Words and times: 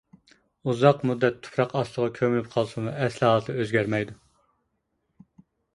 ئۇزاق 0.71 1.03
مۇددەت 1.09 1.37
تۇپراق 1.47 1.75
ئاستىغا 1.81 2.07
كۆمۈلۈپ 2.17 2.49
قالسىمۇ 2.57 2.95
ئەسلىي 2.97 3.33
ھالىتى 3.35 3.59
ئۆزگەرمەيدۇ. 3.61 4.21